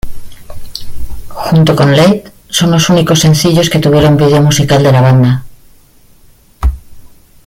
Junto 1.29 1.75
con 1.75 1.95
Late 1.95 2.23
son 2.49 2.71
los 2.71 2.89
únicos 2.89 3.19
sencillos 3.19 3.69
que 3.69 3.77
tuvieron 3.77 4.17
vídeo 4.17 4.41
musical 4.41 4.81
de 4.81 4.91
la 4.91 5.01
banda. 5.01 5.45